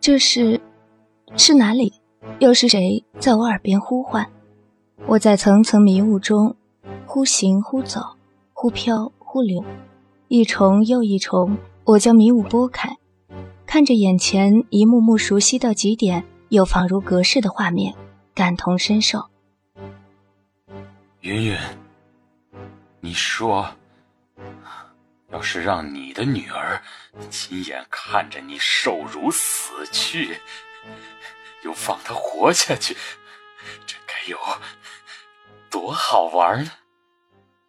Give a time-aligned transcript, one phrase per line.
[0.00, 0.58] 这是，
[1.36, 1.92] 是哪里？
[2.38, 4.26] 又是谁在我耳边呼唤？
[5.06, 6.56] 我在层层迷雾中，
[7.06, 8.00] 忽行忽走，
[8.54, 9.62] 忽飘忽流，
[10.28, 11.58] 一重又一重。
[11.84, 12.96] 我将迷雾拨开，
[13.66, 17.94] 看着眼前一幕幕熟悉到极点，又仿如隔世的画面，
[18.34, 19.26] 感同身受。
[21.20, 21.58] 云云，
[23.00, 23.68] 你说，
[25.32, 26.82] 要是让你的女儿
[27.30, 30.36] 亲眼看着你瘦如死去，
[31.64, 32.96] 又放她活下去，
[33.86, 34.36] 这该有
[35.70, 36.70] 多好玩呢？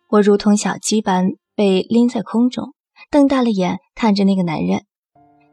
[0.09, 2.73] 我如同小鸡般被拎在空中。
[3.09, 4.85] 瞪大了眼看着那个男人，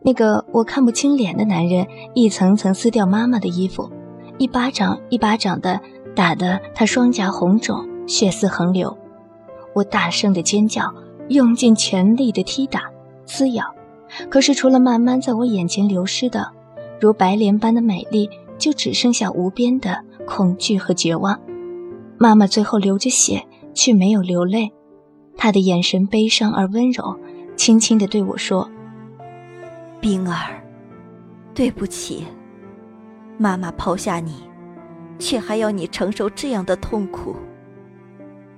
[0.05, 3.91] 那个我看不清脸的男人，一层层撕掉妈妈的衣服，
[4.39, 5.81] 一巴掌一巴掌的
[6.15, 8.97] 打得他双颊红肿，血丝横流。
[9.75, 10.95] 我大声的尖叫，
[11.29, 12.83] 用尽全力的踢打、
[13.27, 13.65] 撕咬，
[14.29, 16.51] 可是除了慢慢在我眼前流失的
[17.01, 18.29] 如白莲般的美丽，
[18.59, 21.39] 就只剩下无边的恐惧和绝望。
[22.17, 24.73] 妈妈最后流着血，却没有流泪，
[25.37, 27.17] 她的眼神悲伤而温柔。
[27.57, 28.70] 轻轻地对我说
[30.01, 30.63] ：“冰儿，
[31.55, 32.25] 对不起，
[33.37, 34.33] 妈妈抛下你，
[35.19, 37.35] 却还要你承受这样的痛苦。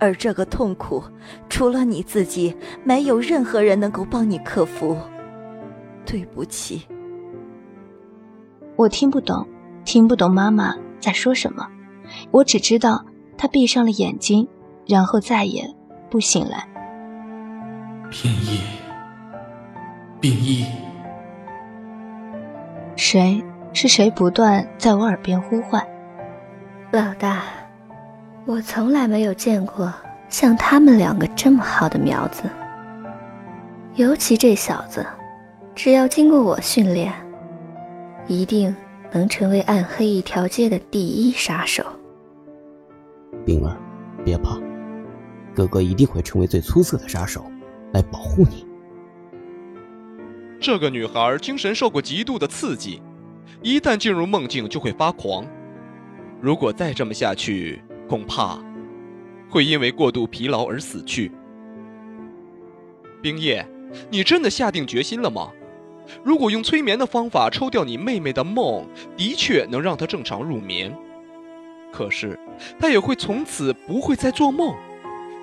[0.01, 1.05] 而这个痛苦，
[1.49, 4.97] 除了你自己，没有任何人能够帮你克服。
[6.05, 6.83] 对不起。”
[8.75, 9.47] 我听不懂，
[9.85, 11.69] 听不懂妈妈在说什么。
[12.31, 13.05] 我只知道
[13.37, 14.49] 她闭上了眼睛，
[14.87, 15.63] 然后再也
[16.11, 16.67] 不醒来。
[18.11, 18.61] 天意。
[20.21, 20.67] 冰衣，
[22.95, 25.83] 谁是谁不断在我耳边呼唤？
[26.91, 27.43] 老大，
[28.51, 29.95] 我从来没有见过
[30.29, 32.43] 像他们两个这么好的苗子。
[33.95, 35.07] 尤其这小子，
[35.73, 37.13] 只要经过我训练，
[38.27, 38.75] 一定
[39.13, 41.87] 能成为暗黑一条街的第一杀手。
[43.47, 43.77] 冰儿，
[44.25, 44.59] 别怕，
[45.55, 47.49] 哥哥一定会成为最出色的杀手，
[47.93, 48.67] 来保护你。
[50.59, 53.01] 这个女孩精神受过极度的刺激，
[53.63, 55.47] 一旦进入梦境就会发狂。
[56.41, 58.59] 如果再这么下去，恐怕
[59.49, 61.31] 会因为过度疲劳而死去。
[63.23, 63.65] 冰叶，
[64.11, 65.53] 你真的下定决心了吗？
[66.25, 68.85] 如果用催眠的方法抽掉你妹妹的梦，
[69.17, 70.93] 的确能让她正常入眠。
[71.93, 72.37] 可是，
[72.81, 74.75] 她也会从此不会再做梦，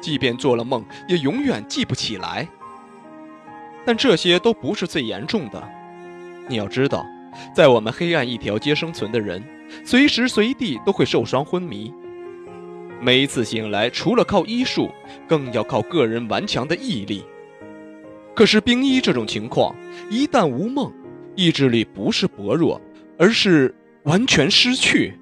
[0.01, 2.45] 即便做了梦，也永远记不起来。
[3.85, 5.63] 但这些都不是最严重的。
[6.49, 7.05] 你要知道，
[7.55, 9.41] 在我们黑暗一条街生存的人，
[9.85, 11.93] 随时随地都会受伤昏迷。
[12.99, 14.89] 每一次醒来，除了靠医术，
[15.27, 17.23] 更要靠个人顽强的毅力。
[18.35, 19.75] 可是冰一这种情况，
[20.09, 20.91] 一旦无梦，
[21.35, 22.79] 意志力不是薄弱，
[23.17, 25.19] 而是完全失去。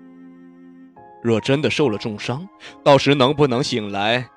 [1.23, 2.47] 若真的受了重伤，
[2.83, 4.29] 到时能不能醒来，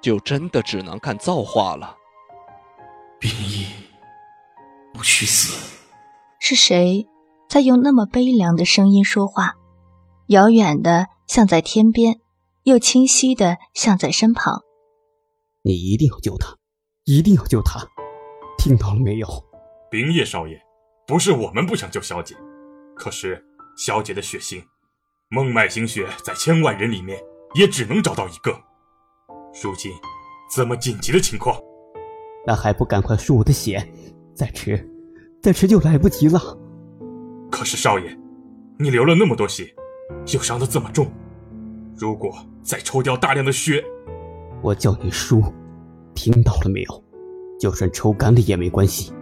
[0.00, 1.96] 就真的只能看造化了。
[3.18, 3.66] 冰衣，
[4.92, 5.78] 不去死！
[6.38, 7.06] 是谁
[7.48, 9.54] 在用那么悲凉的声音说话？
[10.28, 12.20] 遥远的像在天边，
[12.66, 14.64] 又清晰的像在身旁。
[15.62, 16.56] 你一定要救他，
[17.04, 17.86] 一定要救他！
[18.58, 19.28] 听到了没有？
[19.88, 20.60] 冰叶少爷，
[21.06, 22.34] 不是我们不想救小姐，
[22.96, 23.40] 可是
[23.76, 24.60] 小姐的血型，
[25.28, 27.22] 孟脉型血在千万人里面
[27.54, 28.50] 也只能找到一个。
[29.62, 29.92] 如今
[30.52, 31.56] 这么紧急的情况。
[32.44, 33.88] 那还不赶快输我的血！
[34.34, 34.90] 再迟，
[35.40, 36.40] 再迟就来不及了。
[37.48, 38.18] 可是少爷，
[38.76, 39.72] 你流了那么多血，
[40.34, 41.06] 又伤得这么重，
[41.98, 42.30] 如果
[42.62, 43.82] 再抽掉大量的血，
[44.62, 45.42] 我叫你输，
[46.14, 47.04] 听到了没有？
[47.58, 49.12] 就算抽干了也没关系。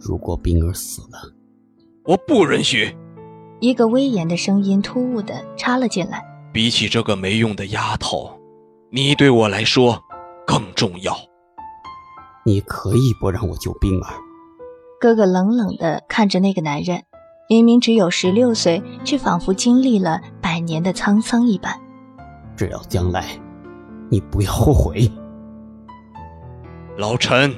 [0.00, 1.32] 如果冰儿死了，
[2.04, 2.96] 我不允许！
[3.60, 6.24] 一个威严的声音突兀的插了进来。
[6.52, 8.36] 比起这个没用的丫头，
[8.90, 10.02] 你对我来说
[10.44, 11.16] 更重要。
[12.44, 14.14] 你可以不让我救冰儿。
[15.00, 17.04] 哥哥冷冷的看着那个男人，
[17.48, 21.80] 明明只有十六岁，却仿佛经历了百年的沧桑一般。
[22.56, 23.38] 只要将来，
[24.10, 25.10] 你不要后悔。
[26.96, 27.52] 老陈。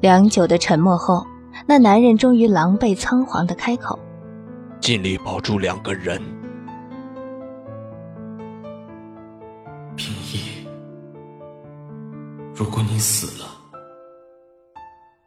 [0.00, 1.26] 良久的沉默后，
[1.66, 3.98] 那男人终于狼狈仓皇的开口
[4.80, 6.22] ：“尽力保住两个人。”
[9.96, 10.64] 冰一，
[12.54, 13.48] 如果你死了。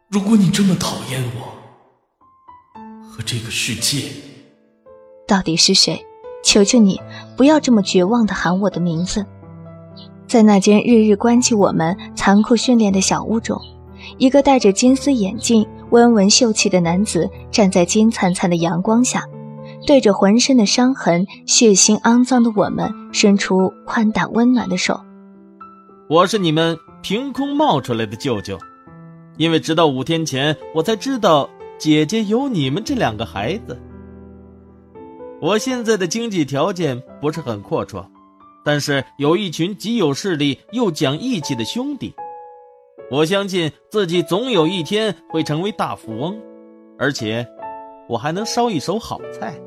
[0.08, 1.52] 如果你这么讨厌我
[3.08, 4.10] 和这个世界，
[5.26, 6.02] 到底是谁？
[6.42, 7.00] 求求你
[7.36, 9.24] 不要这么绝望的喊我的名字。
[10.26, 13.60] 在那间日日关起我们残酷训练的小屋中，
[14.16, 19.24] 一个戴着金丝眼镜、温文秀气的男子站在金灿灿的阳光下，
[19.86, 25.00] 对着浑身的伤痕、血腥肮脏的我们伸出宽大温暖的手。
[26.08, 28.58] 我是你们凭空冒出来的舅舅，
[29.36, 31.48] 因为直到五天前我才知道
[31.78, 33.78] 姐姐有你们这两个孩子。
[35.42, 38.06] 我现在的经济条件不是很阔绰，
[38.64, 42.14] 但是有一群极有势力又讲义气的兄弟。
[43.10, 46.40] 我相信自己总有一天会成为大富翁，
[46.96, 47.44] 而且
[48.08, 49.60] 我还能烧一手好菜。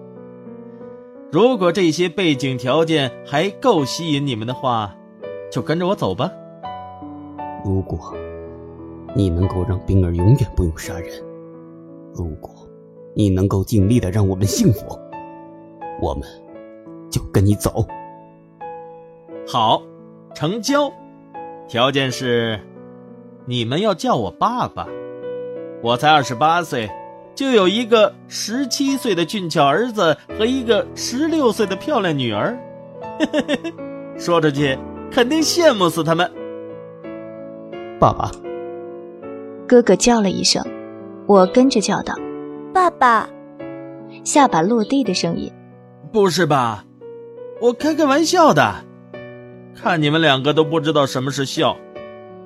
[1.30, 4.95] 如果这些背景条件还够吸引你们的话，
[5.51, 6.31] 就跟着我走吧。
[7.66, 8.13] 如果
[9.13, 11.21] 你能够让冰儿永远不用杀人，
[12.13, 12.50] 如果
[13.13, 14.98] 你能够尽力的让我们幸福，
[16.01, 16.24] 我们
[17.09, 17.86] 就跟你走。
[19.47, 19.81] 好，
[20.33, 20.92] 成交，
[21.68, 22.59] 条件是。
[23.47, 24.88] 你们要叫我爸爸，
[25.83, 26.89] 我才二十八岁，
[27.36, 32.57] 就有一个十七岁的俊俏儿子和一个十六岁的漂亮女儿，
[34.18, 34.75] 说出去
[35.12, 36.27] 肯定羡慕死他们。
[38.00, 38.31] 爸爸，
[39.68, 40.65] 哥哥叫了一声，
[41.27, 42.15] 我跟着叫道
[42.74, 43.30] ：“爸爸。”
[44.25, 45.53] 下巴落地的声音，
[46.16, 46.86] 不是吧？
[47.60, 48.86] 我开开玩笑的，
[49.76, 51.76] 看你们两个都不知道什么是笑。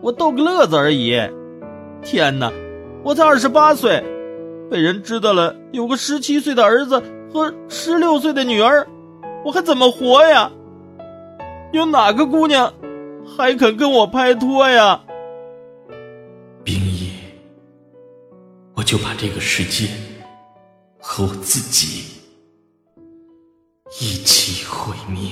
[0.02, 1.22] 我逗个乐子而已，
[2.02, 2.52] 天哪！
[3.04, 4.04] 我才二十八岁，
[4.72, 8.88] 被人知道了有个十七岁的儿子和十六岁的女儿，
[9.46, 10.52] 我还怎么活呀？
[11.72, 12.74] 有哪个姑娘
[13.38, 15.00] 还肯跟我拍拖呀？
[16.64, 17.12] 冰衣，
[18.74, 19.92] 我就把这个世界
[20.98, 22.19] 和我自己
[23.98, 25.32] 一起毁灭。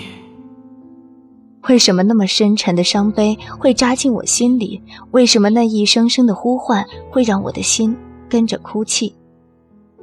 [1.69, 4.81] 为什么那么深沉的伤悲会扎进我心里？
[5.11, 7.95] 为什么那一声声的呼唤会让我的心
[8.29, 9.15] 跟着哭泣？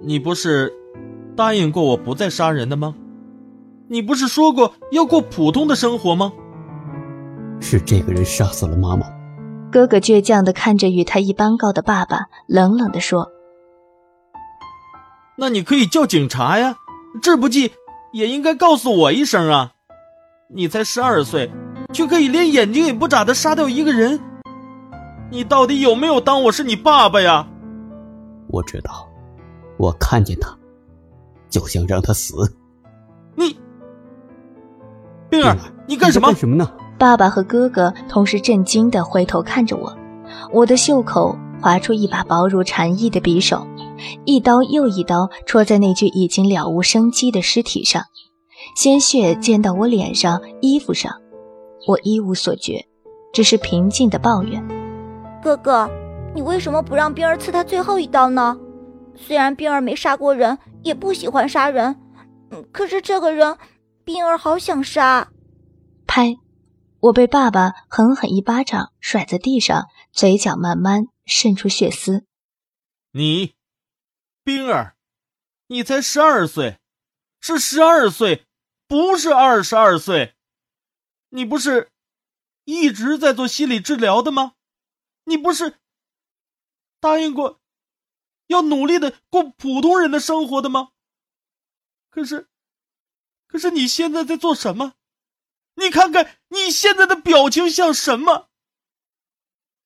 [0.02, 0.72] 你不是
[1.34, 2.94] 答应过我不再杀人的吗？
[3.88, 6.32] 你不是说过要过普通的生活吗？
[7.60, 9.06] 是这个人杀死了妈妈。
[9.72, 13.28] 哥哥倔强的看着与他一般高的爸爸，冷冷的说
[15.36, 16.76] ：“那你可以叫警察呀，
[17.22, 17.72] 这不济
[18.14, 19.72] 也应该告诉我一声啊。”
[20.48, 21.50] 你才十二岁，
[21.92, 24.20] 却可以连眼睛也不眨的杀掉一个人，
[25.30, 27.48] 你到底有没有当我是你爸爸呀？
[28.48, 29.08] 我知道，
[29.78, 30.56] 我看见他，
[31.48, 32.34] 就想让他死。
[33.34, 33.58] 你，
[35.28, 35.56] 冰儿，
[35.88, 36.28] 你干什么？
[36.28, 36.70] 干什么呢？
[36.98, 39.92] 爸爸和哥哥同时震惊的回头看着我，
[40.52, 43.66] 我的袖口划出一把薄如蝉翼的匕首，
[44.24, 48.02] 一刀又一刀戳在那具已经了无生机的尸体上。
[48.76, 51.12] 鲜血溅到我脸上、衣服上，
[51.86, 52.86] 我一无所觉，
[53.32, 54.62] 只是平静的抱怨
[55.42, 55.88] ：“哥哥，
[56.34, 58.58] 你为什么不让冰儿刺他最后一刀呢？
[59.14, 61.94] 虽然冰儿没杀过人，也不喜欢杀人，
[62.72, 63.56] 可是这个人，
[64.04, 65.28] 冰儿好想杀。”
[66.06, 66.36] 拍！
[67.00, 72.24] 我被爸爸狠狠一巴掌甩在地上，嘴角慢慢渗出血丝。
[73.12, 73.52] 你，
[74.44, 74.96] 冰儿，
[75.66, 76.78] 你才十二岁，
[77.40, 78.46] 是十二岁。
[78.86, 80.36] 不是二十二岁，
[81.30, 81.90] 你不是
[82.64, 84.54] 一直在做心理治疗的吗？
[85.24, 85.78] 你不是
[87.00, 87.60] 答应过
[88.46, 90.92] 要努力的过普通人的生活的吗？
[92.10, 92.46] 可是，
[93.46, 94.94] 可是你现在在做什么？
[95.76, 98.50] 你看看你现在的表情像什么？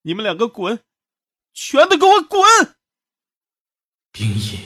[0.02, 0.85] 你们两个滚，
[1.54, 2.42] 全都给我滚！
[4.12, 4.59] 冰衣，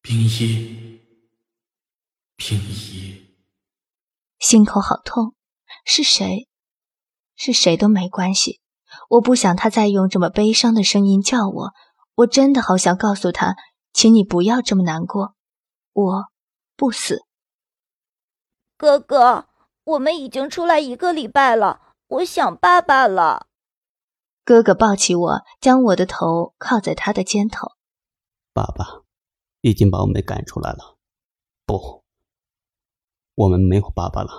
[0.00, 1.00] 冰衣。
[2.36, 3.34] 冰衣，
[4.38, 5.34] 心口好痛，
[5.86, 6.48] 是谁？
[7.34, 8.60] 是谁都没关系。
[9.08, 11.72] 我不想他再用这么悲伤的声音叫我。
[12.14, 13.56] 我真的好想告诉他，
[13.92, 15.34] 请你不要这么难过。
[15.92, 16.24] 我
[16.76, 17.24] 不死。
[18.76, 19.48] 哥哥，
[19.84, 23.46] 我们已经出来一个礼拜了，我想爸爸了。
[24.44, 27.75] 哥哥抱起我，将我的头靠在他的肩头。
[28.56, 29.02] 爸爸
[29.60, 30.96] 已经把我们赶出来了。
[31.66, 32.02] 不。
[33.34, 34.30] 我们没有爸爸了。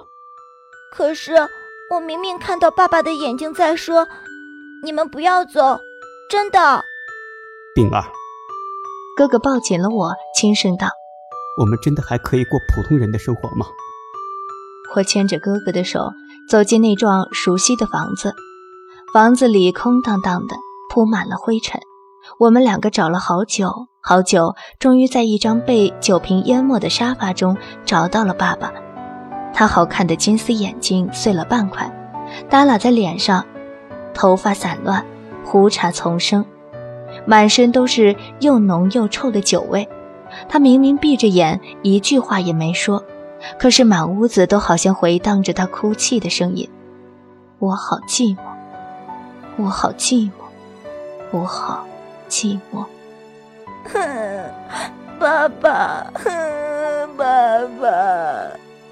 [0.91, 1.33] 可是
[1.93, 4.07] 我明明看到爸爸的眼睛在说
[4.83, 5.77] ：“你们不要走，
[6.31, 6.83] 真的。”
[7.75, 8.03] 冰儿，
[9.15, 10.87] 哥哥抱紧了我，轻声道
[11.61, 13.67] ：“我们真的还可以过普通人的生活吗？”
[14.97, 16.11] 我牵着哥哥的手
[16.49, 18.33] 走进那幢熟悉的房子，
[19.13, 20.55] 房子里空荡荡的，
[20.91, 21.79] 铺满了灰尘。
[22.39, 28.71] 我们两个找了好久好久，终于在一张被酒瓶淹没的沙发中找到了爸爸。
[29.53, 31.91] 他好看的金丝眼睛碎了半块，
[32.49, 33.45] 耷拉在脸上，
[34.13, 35.05] 头发散乱，
[35.43, 36.45] 胡茬丛生。
[37.25, 39.85] 满身都是又浓又臭的酒味。
[40.47, 43.03] 他明明闭着眼，一句话也没说，
[43.59, 46.69] 可是满屋子都好像回荡着他哭泣的声音。
[47.59, 48.39] 我好寂寞，
[49.57, 50.31] 我好寂寞，
[51.31, 51.85] 我好
[52.29, 52.85] 寂寞。
[55.19, 56.29] 爸爸，哼
[57.17, 57.25] 爸
[57.81, 57.89] 爸！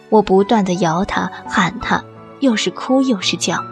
[0.09, 2.03] 我不断的摇他，喊他，
[2.39, 3.63] 又是哭又是叫。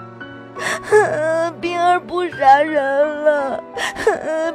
[1.60, 3.64] 冰儿不杀人了，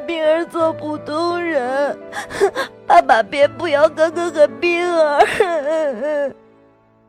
[0.06, 1.98] 冰儿做普通人。
[2.86, 6.32] 爸爸别不要哥哥和冰儿。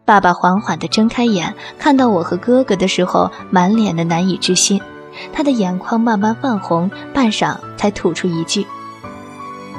[0.06, 4.82] 爸爸缓缓地睁开眼，看到我和哥哥的时候，满脸的难以置信，
[5.32, 8.66] 他的眼眶慢慢泛红，半晌才吐出一句：“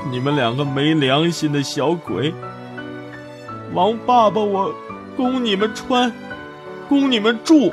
[0.09, 2.33] 你们两个没良心的小鬼！
[3.73, 4.73] 王爸爸，我
[5.17, 6.13] 供你们穿，
[6.89, 7.73] 供你们住。”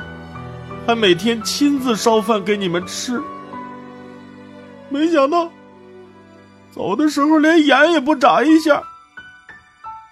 [0.86, 3.22] 还每天亲自烧饭给你们吃，
[4.88, 5.50] 没想到
[6.70, 8.82] 走的时候连眼也不眨一下。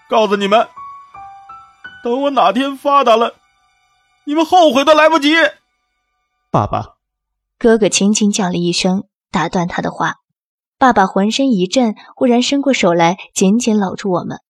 [0.07, 0.69] 告诉你们，
[2.05, 3.37] 等我哪天发达了，
[4.25, 5.35] 你们后悔都来不及。
[6.51, 6.97] 爸爸，
[7.59, 10.17] 哥哥轻轻叫了一声，打断他的话。
[10.79, 14.41] 爸爸浑身一震，忽然伸过手来，紧紧搂住我们，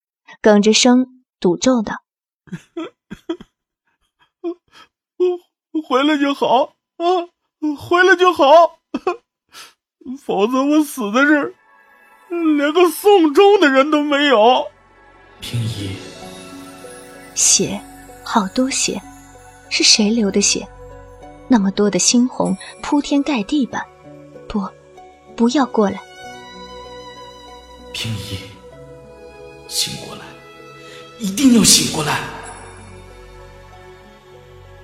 [0.43, 2.03] 哽着声赌咒道。
[5.89, 7.07] 回来就好啊，
[7.79, 8.45] 回来就好，
[10.21, 11.55] 否则我死在这儿，
[12.57, 14.67] 连个送终的人都没有。
[15.41, 15.97] 平姨，
[17.35, 17.81] 血，
[18.25, 19.01] 好多血，
[19.69, 20.67] 是谁流的血？
[21.47, 23.87] 那么多的猩红，铺天盖地般。
[24.49, 24.69] 不，
[25.37, 26.01] 不要过来。
[27.99, 28.37] 平一，
[29.69, 30.23] 醒过来，
[31.19, 32.21] 一定要醒过来。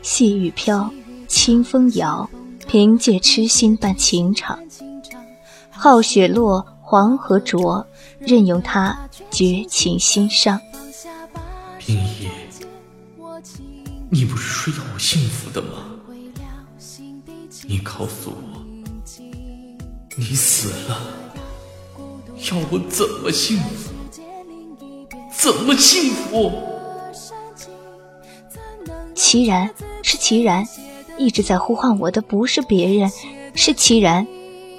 [0.00, 0.90] 细雨飘，
[1.28, 2.30] 清风摇，
[2.66, 4.58] 凭借痴心伴情长。
[5.78, 7.86] 皓雪落，黄河浊，
[8.18, 8.98] 任由他
[9.30, 10.58] 绝情心伤。
[11.78, 12.30] 平一，
[14.08, 15.84] 你不是说要我幸福的吗？
[17.66, 18.64] 你告诉我，
[20.16, 20.98] 你死了，
[22.52, 23.94] 让我怎么幸福？
[25.32, 26.52] 怎么幸福？
[29.14, 29.70] 齐然。
[30.02, 30.62] 是齐然，
[31.16, 33.10] 一直在呼唤我的不是别人，
[33.54, 34.26] 是齐然。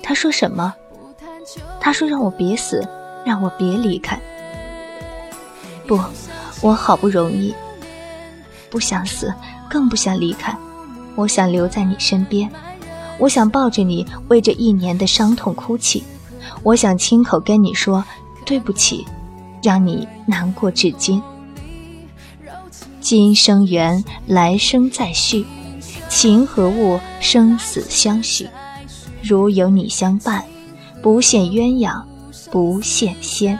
[0.03, 0.72] 他说什么？
[1.82, 2.88] 他说让我别死，
[3.25, 4.20] 让我别离开。
[5.88, 6.00] 不，
[6.62, 7.56] 我好不容易，
[8.70, 9.34] 不想死，
[9.68, 10.56] 更不想离开。
[11.15, 12.48] 我想留在你身边，
[13.18, 16.03] 我想抱着你为这一年的伤痛哭泣，
[16.62, 18.04] 我想亲口跟你说
[18.46, 19.06] 对不起，
[19.62, 21.22] 让你难过至今。
[23.02, 25.46] 今生缘，来生再续，
[26.08, 28.48] 情和物，生死相许。
[29.22, 30.44] 如有你相伴，
[31.02, 32.02] 不羡鸳鸯，
[32.52, 33.60] 不羡仙。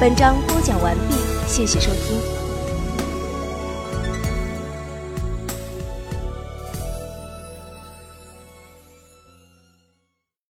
[0.00, 1.14] 本章播讲完毕，
[1.46, 2.39] 谢谢收听。